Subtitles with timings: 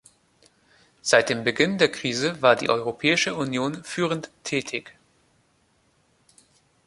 [1.03, 4.97] Seit dem Beginn der Krise war die Europäische Union führend tätig.